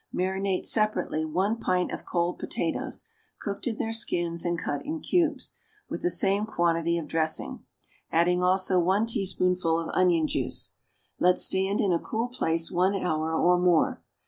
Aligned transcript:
Marinate, 0.11 0.65
separately, 0.65 1.23
one 1.25 1.57
pint 1.59 1.91
of 1.91 2.05
cold 2.05 2.39
potatoes, 2.39 3.05
cooked 3.39 3.67
in 3.67 3.77
their 3.77 3.93
skins 3.93 4.43
and 4.43 4.57
cut 4.57 4.83
in 4.83 4.99
cubes, 4.99 5.53
with 5.89 6.01
the 6.01 6.09
same 6.09 6.47
quantity 6.47 6.97
of 6.97 7.05
dressing, 7.07 7.63
adding 8.11 8.41
also 8.41 8.79
one 8.79 9.05
teaspoonful 9.05 9.77
of 9.79 9.91
onion 9.93 10.27
juice. 10.27 10.71
Let 11.19 11.37
stand 11.37 11.79
in 11.81 11.93
a 11.93 11.99
cool 11.99 12.29
place 12.29 12.71
one 12.71 12.95
hour 12.95 13.31
or 13.35 13.59
more. 13.59 14.01